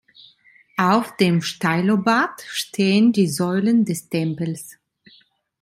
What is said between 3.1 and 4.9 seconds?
die Säulen des Tempels.